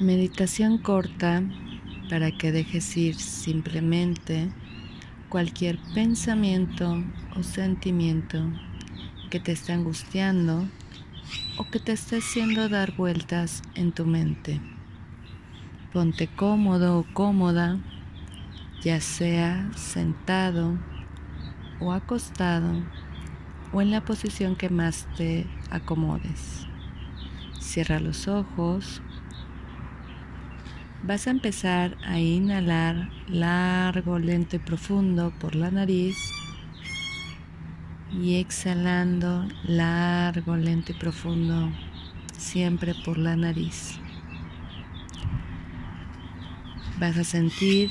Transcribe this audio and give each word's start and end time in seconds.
Meditación 0.00 0.78
corta 0.78 1.42
para 2.08 2.30
que 2.30 2.52
dejes 2.52 2.96
ir 2.96 3.16
simplemente 3.16 4.48
cualquier 5.28 5.76
pensamiento 5.92 7.02
o 7.34 7.42
sentimiento 7.42 8.40
que 9.28 9.40
te 9.40 9.50
esté 9.50 9.72
angustiando 9.72 10.68
o 11.58 11.68
que 11.68 11.80
te 11.80 11.90
esté 11.90 12.18
haciendo 12.18 12.68
dar 12.68 12.94
vueltas 12.94 13.60
en 13.74 13.90
tu 13.90 14.06
mente. 14.06 14.60
Ponte 15.92 16.28
cómodo 16.28 17.00
o 17.00 17.06
cómoda, 17.12 17.80
ya 18.80 19.00
sea 19.00 19.68
sentado 19.74 20.78
o 21.80 21.90
acostado 21.90 22.84
o 23.72 23.82
en 23.82 23.90
la 23.90 24.04
posición 24.04 24.54
que 24.54 24.68
más 24.68 25.08
te 25.16 25.44
acomodes. 25.70 26.68
Cierra 27.58 27.98
los 27.98 28.28
ojos 28.28 29.02
Vas 31.02 31.28
a 31.28 31.30
empezar 31.30 31.96
a 32.04 32.18
inhalar 32.18 33.08
largo, 33.28 34.18
lento 34.18 34.56
y 34.56 34.58
profundo 34.58 35.32
por 35.38 35.54
la 35.54 35.70
nariz 35.70 36.18
y 38.12 38.34
exhalando 38.36 39.46
largo, 39.62 40.56
lento 40.56 40.90
y 40.90 40.96
profundo 40.96 41.70
siempre 42.32 42.94
por 43.04 43.16
la 43.16 43.36
nariz. 43.36 44.00
Vas 46.98 47.16
a 47.16 47.24
sentir, 47.24 47.90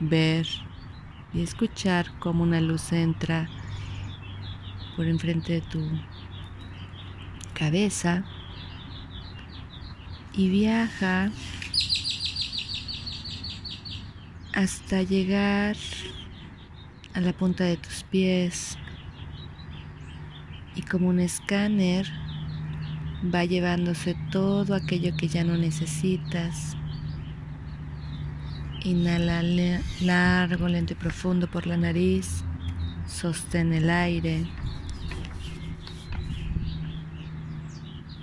ver 0.00 0.48
y 1.32 1.42
escuchar 1.42 2.10
cómo 2.18 2.42
una 2.42 2.60
luz 2.60 2.92
entra 2.92 3.48
por 4.96 5.06
enfrente 5.06 5.52
de 5.52 5.60
tu 5.60 5.88
cabeza 7.54 8.24
y 10.32 10.48
viaja 10.48 11.30
hasta 14.58 15.02
llegar 15.02 15.76
a 17.14 17.20
la 17.20 17.32
punta 17.32 17.62
de 17.62 17.76
tus 17.76 18.02
pies 18.02 18.76
y 20.74 20.82
como 20.82 21.10
un 21.10 21.20
escáner 21.20 22.10
va 23.32 23.44
llevándose 23.44 24.16
todo 24.32 24.74
aquello 24.74 25.16
que 25.16 25.28
ya 25.28 25.44
no 25.44 25.56
necesitas. 25.56 26.76
Inhala 28.82 29.44
largo, 30.00 30.66
lento 30.66 30.94
y 30.94 30.96
profundo 30.96 31.48
por 31.48 31.68
la 31.68 31.76
nariz. 31.76 32.42
Sostén 33.06 33.72
el 33.72 33.88
aire. 33.88 34.44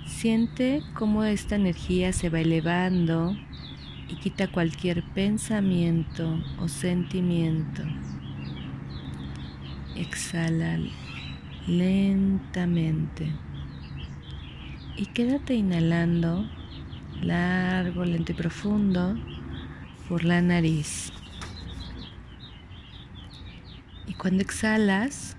Siente 0.06 0.82
cómo 0.92 1.24
esta 1.24 1.54
energía 1.54 2.12
se 2.12 2.28
va 2.28 2.40
elevando 2.40 3.34
y 4.08 4.16
quita 4.16 4.48
cualquier 4.48 5.02
pensamiento 5.14 6.38
o 6.60 6.68
sentimiento. 6.68 7.82
Exhala 9.96 10.78
lentamente 11.66 13.32
y 14.96 15.06
quédate 15.06 15.54
inhalando 15.54 16.48
largo, 17.22 18.04
lento 18.04 18.32
y 18.32 18.34
profundo 18.34 19.16
por 20.08 20.24
la 20.24 20.40
nariz. 20.40 21.12
Y 24.06 24.14
cuando 24.14 24.42
exhalas, 24.42 25.36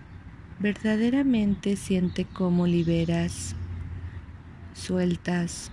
verdaderamente 0.59 1.75
siente 1.75 2.25
cómo 2.25 2.67
liberas, 2.67 3.55
sueltas 4.73 5.71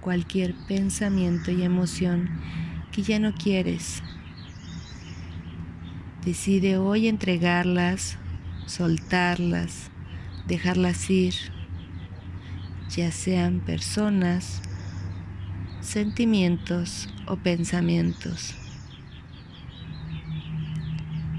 cualquier 0.00 0.54
pensamiento 0.66 1.50
y 1.50 1.62
emoción 1.62 2.28
que 2.92 3.02
ya 3.02 3.18
no 3.18 3.34
quieres. 3.34 4.02
Decide 6.24 6.76
hoy 6.76 7.08
entregarlas, 7.08 8.18
soltarlas, 8.66 9.90
dejarlas 10.46 11.08
ir, 11.10 11.34
ya 12.94 13.10
sean 13.10 13.60
personas, 13.60 14.60
sentimientos 15.80 17.08
o 17.26 17.36
pensamientos. 17.36 18.54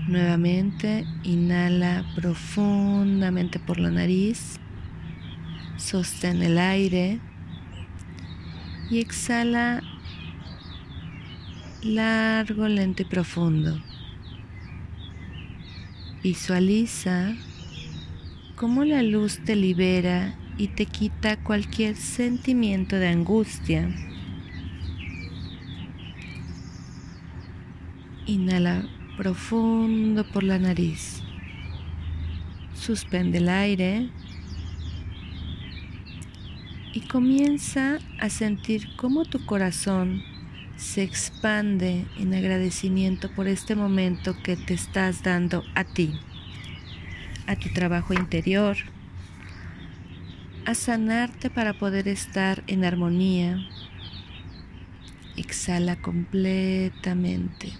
Nuevamente, 0.07 1.05
inhala 1.23 2.03
profundamente 2.15 3.59
por 3.59 3.79
la 3.79 3.91
nariz, 3.91 4.59
sostén 5.77 6.41
el 6.41 6.57
aire 6.57 7.19
y 8.91 8.99
exhala 8.99 9.81
largo, 11.81 12.67
lento 12.67 13.03
y 13.03 13.05
profundo. 13.05 13.81
Visualiza 16.21 17.33
cómo 18.57 18.83
la 18.83 19.01
luz 19.01 19.39
te 19.45 19.55
libera 19.55 20.35
y 20.57 20.67
te 20.67 20.85
quita 20.85 21.41
cualquier 21.41 21.95
sentimiento 21.95 22.97
de 22.97 23.07
angustia. 23.07 23.89
Inhala 28.25 28.83
profundo 29.17 30.29
por 30.31 30.43
la 30.43 30.59
nariz. 30.59 31.23
Suspende 32.73 33.37
el 33.37 33.47
aire 33.47 34.09
y 36.93 37.01
comienza 37.01 37.99
a 38.19 38.29
sentir 38.29 38.95
cómo 38.97 39.23
tu 39.25 39.45
corazón 39.45 40.23
se 40.75 41.03
expande 41.03 42.05
en 42.17 42.33
agradecimiento 42.33 43.29
por 43.31 43.47
este 43.47 43.75
momento 43.75 44.35
que 44.43 44.57
te 44.57 44.73
estás 44.73 45.23
dando 45.23 45.63
a 45.75 45.83
ti, 45.83 46.19
a 47.47 47.55
tu 47.55 47.69
trabajo 47.69 48.13
interior, 48.13 48.75
a 50.65 50.73
sanarte 50.73 51.49
para 51.49 51.73
poder 51.73 52.07
estar 52.07 52.63
en 52.67 52.83
armonía. 52.83 53.57
Exhala 55.37 55.95
completamente. 55.95 57.73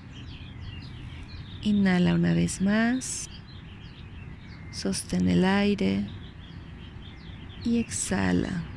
Inhala 1.63 2.13
una 2.13 2.33
vez 2.33 2.61
más. 2.61 3.29
Sostén 4.71 5.27
el 5.27 5.43
aire 5.43 6.07
y 7.63 7.77
exhala. 7.77 8.70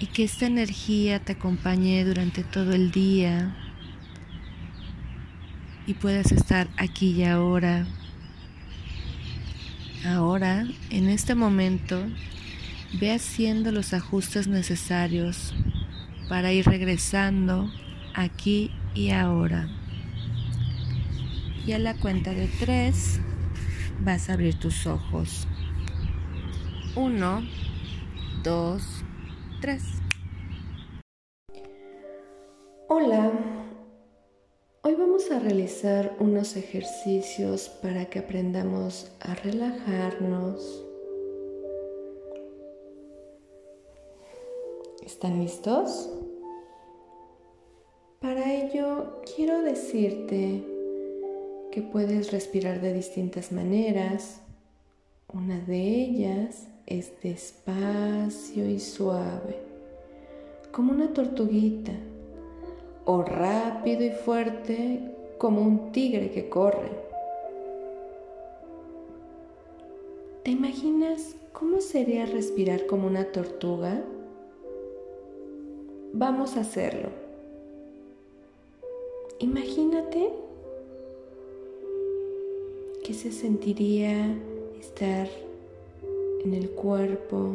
Y 0.00 0.06
que 0.06 0.24
esta 0.24 0.46
energía 0.46 1.18
te 1.20 1.32
acompañe 1.32 2.04
durante 2.04 2.44
todo 2.44 2.72
el 2.72 2.90
día 2.90 3.56
y 5.86 5.94
puedas 5.94 6.32
estar 6.32 6.68
aquí 6.76 7.12
y 7.12 7.24
ahora. 7.24 7.86
Ahora, 10.06 10.66
en 10.90 11.08
este 11.08 11.34
momento, 11.34 12.06
ve 13.00 13.12
haciendo 13.12 13.72
los 13.72 13.92
ajustes 13.92 14.46
necesarios 14.46 15.54
para 16.28 16.52
ir 16.52 16.66
regresando 16.66 17.72
aquí 18.14 18.70
y 18.94 19.10
ahora. 19.10 19.68
Y 21.66 21.72
a 21.72 21.78
la 21.78 21.94
cuenta 21.94 22.32
de 22.32 22.46
tres 22.46 23.20
vas 24.00 24.30
a 24.30 24.34
abrir 24.34 24.54
tus 24.54 24.86
ojos. 24.86 25.48
Uno, 26.94 27.42
dos, 28.42 29.04
3. 29.60 29.82
Hola, 32.86 33.32
hoy 34.82 34.94
vamos 34.94 35.30
a 35.32 35.40
realizar 35.40 36.16
unos 36.20 36.56
ejercicios 36.56 37.68
para 37.68 38.06
que 38.06 38.20
aprendamos 38.20 39.10
a 39.20 39.34
relajarnos. 39.34 40.84
¿Están 45.04 45.40
listos? 45.40 46.08
Para 48.20 48.54
ello 48.54 49.22
quiero 49.34 49.62
decirte 49.62 50.64
que 51.72 51.82
puedes 51.82 52.30
respirar 52.30 52.80
de 52.80 52.92
distintas 52.92 53.50
maneras. 53.50 54.40
Una 55.32 55.58
de 55.58 55.80
ellas 55.80 56.68
es 56.88 57.20
despacio 57.20 58.66
y 58.66 58.80
suave, 58.80 59.58
como 60.72 60.92
una 60.92 61.12
tortuguita, 61.12 61.92
o 63.04 63.20
rápido 63.20 64.04
y 64.04 64.10
fuerte 64.10 65.00
como 65.36 65.60
un 65.60 65.92
tigre 65.92 66.30
que 66.30 66.48
corre. 66.48 66.88
¿Te 70.44 70.50
imaginas 70.50 71.36
cómo 71.52 71.82
sería 71.82 72.24
respirar 72.24 72.86
como 72.86 73.06
una 73.06 73.32
tortuga? 73.32 74.02
Vamos 76.14 76.56
a 76.56 76.60
hacerlo. 76.60 77.10
Imagínate 79.40 80.32
que 83.04 83.12
se 83.12 83.30
sentiría 83.30 84.34
estar 84.80 85.28
en 86.44 86.54
el 86.54 86.70
cuerpo 86.70 87.52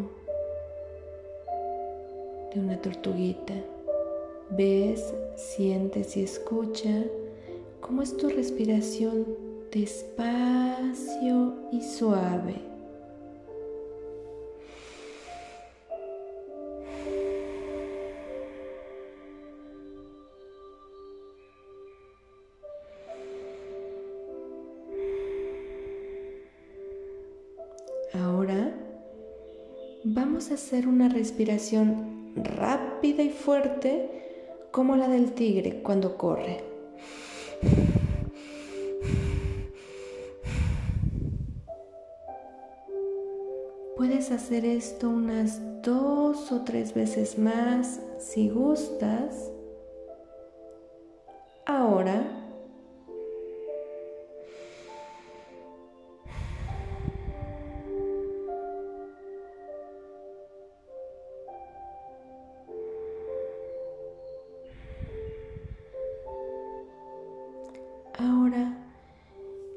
de 2.53 2.59
una 2.59 2.81
tortuguita. 2.81 3.53
Ves, 4.50 5.13
sientes 5.35 6.15
y 6.18 6.24
escucha 6.24 7.03
cómo 7.81 8.01
es 8.01 8.15
tu 8.15 8.30
respiración 8.30 9.25
despacio 9.71 11.53
y 11.71 11.81
suave. 11.81 12.73
Vamos 30.13 30.51
a 30.51 30.54
hacer 30.54 30.88
una 30.88 31.10
respiración 31.10 32.33
rápida 32.36 33.24
y 33.24 33.30
fuerte 33.30 34.68
como 34.71 34.95
la 34.95 35.07
del 35.07 35.33
tigre 35.33 35.81
cuando 35.81 36.18
corre. 36.18 36.63
Puedes 43.98 44.31
hacer 44.31 44.65
esto 44.65 45.10
unas 45.10 45.60
dos 45.81 46.51
o 46.51 46.62
tres 46.63 46.94
veces 46.94 47.39
más 47.39 48.00
si 48.19 48.50
gustas. 48.50 49.51
Ahora 51.65 52.43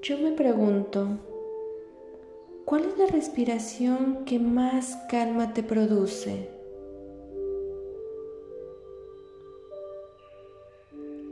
yo 0.08 0.18
me 0.18 0.30
pregunto, 0.30 1.18
¿cuál 2.64 2.84
es 2.84 2.96
la 2.96 3.06
respiración 3.06 4.24
que 4.24 4.38
más 4.38 4.96
calma 5.10 5.52
te 5.52 5.64
produce? 5.64 6.48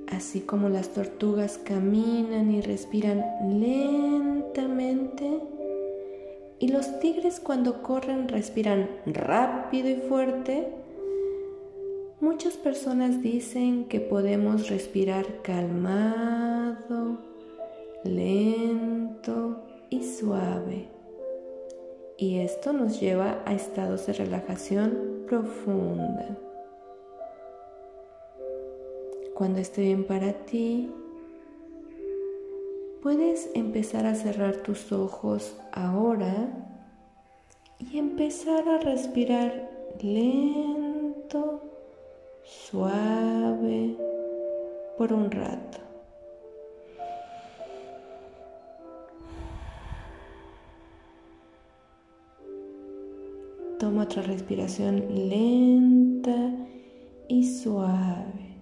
Así 0.09 0.41
como 0.41 0.69
las 0.69 0.89
tortugas 0.89 1.57
caminan 1.59 2.51
y 2.51 2.63
respiran 2.63 3.25
lentamente, 3.61 5.39
y 6.59 6.67
los 6.67 6.99
tigres 6.99 7.39
cuando 7.39 7.81
corren 7.81 8.27
respiran 8.27 8.91
rápido 9.07 9.89
y 9.89 9.97
fuerte, 10.09 10.69
Muchas 12.21 12.55
personas 12.55 13.21
dicen 13.21 13.85
que 13.85 14.01
podemos 14.01 14.71
respirar 14.71 15.43
calmado, 15.43 17.34
lento 18.05 19.65
y 19.91 20.03
suave. 20.03 20.89
Y 22.17 22.39
esto 22.39 22.73
nos 22.73 23.01
lleva 23.01 23.43
a 23.45 23.55
estados 23.55 24.07
de 24.07 24.13
relajación 24.13 25.25
profunda. 25.27 26.39
Cuando 29.35 29.59
esté 29.59 29.83
bien 29.83 30.05
para 30.05 30.33
ti, 30.33 30.93
puedes 33.03 33.51
empezar 33.55 34.07
a 34.07 34.15
cerrar 34.15 34.59
tus 34.59 34.93
ojos 34.93 35.57
ahora 35.73 36.49
y 37.79 37.99
empezar 37.99 38.69
a 38.69 38.79
respirar 38.79 39.71
lento 40.01 41.63
suave 42.45 43.97
por 44.97 45.13
un 45.13 45.31
rato. 45.31 45.84
Otra 53.97 54.23
respiración 54.23 55.29
lenta 55.31 56.53
y 57.29 57.59
suave. 57.59 58.59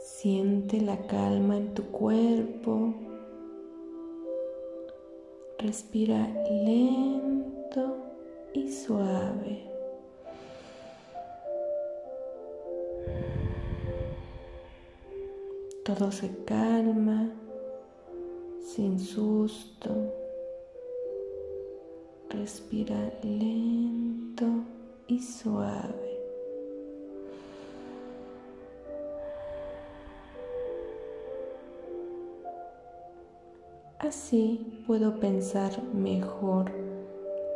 Siente 0.00 0.80
la 0.80 0.98
calma 1.06 1.56
en 1.56 1.74
tu 1.74 1.84
cuerpo. 1.86 2.94
Respira 5.58 6.28
lento 6.64 7.96
y 8.52 8.70
suave. 8.70 9.69
Todo 15.98 16.12
se 16.12 16.30
calma 16.44 17.28
sin 18.62 19.00
susto. 19.00 19.90
Respira 22.28 23.12
lento 23.24 24.46
y 25.08 25.20
suave. 25.20 26.20
Así 33.98 34.84
puedo 34.86 35.18
pensar 35.18 35.82
mejor, 35.92 36.70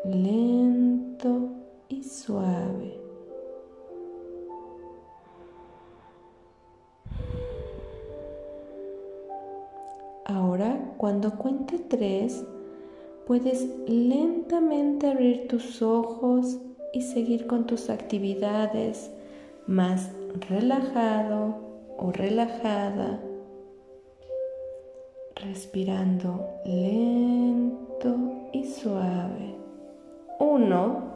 lento 0.04 1.50
y 1.88 2.02
suave. 2.02 3.03
Cuando 10.96 11.36
cuente 11.36 11.78
tres, 11.78 12.44
puedes 13.26 13.66
lentamente 13.88 15.08
abrir 15.08 15.48
tus 15.48 15.82
ojos 15.82 16.58
y 16.92 17.02
seguir 17.02 17.46
con 17.46 17.66
tus 17.66 17.90
actividades 17.90 19.10
más 19.66 20.10
relajado 20.48 21.56
o 21.98 22.12
relajada 22.12 23.20
respirando 25.44 26.48
lento 26.64 28.16
y 28.52 28.64
suave. 28.64 29.54
Uno. 30.38 31.14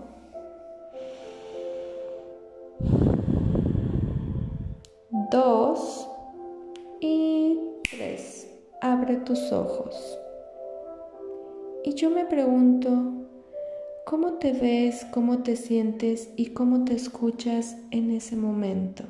Dos 5.31 6.09
y 7.01 7.59
tres. 7.91 8.48
Abre 8.81 9.17
tus 9.17 9.51
ojos. 9.51 10.21
Y 11.83 11.95
yo 11.95 12.11
me 12.11 12.27
pregunto, 12.27 13.27
¿cómo 14.07 14.35
te 14.35 14.53
ves, 14.53 15.05
cómo 15.13 15.43
te 15.43 15.57
sientes 15.57 16.31
y 16.37 16.53
cómo 16.53 16.85
te 16.85 16.95
escuchas 16.95 17.77
en 17.91 18.13
ese 18.13 18.37
momento? 18.37 19.03